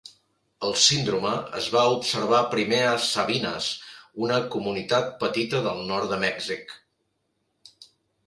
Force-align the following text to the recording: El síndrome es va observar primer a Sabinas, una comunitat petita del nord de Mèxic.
El 0.67 0.71
síndrome 0.83 1.31
es 1.59 1.65
va 1.73 1.81
observar 1.97 2.39
primer 2.53 2.79
a 2.93 2.95
Sabinas, 3.07 3.67
una 4.27 4.39
comunitat 4.55 5.13
petita 5.25 5.61
del 5.67 5.83
nord 5.91 6.09
de 6.15 6.19
Mèxic. 6.25 6.75